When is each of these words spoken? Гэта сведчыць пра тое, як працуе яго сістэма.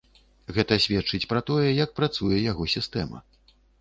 Гэта 0.55 0.77
сведчыць 0.85 1.29
пра 1.33 1.41
тое, 1.49 1.65
як 1.85 1.93
працуе 1.99 2.41
яго 2.51 2.67
сістэма. 2.77 3.17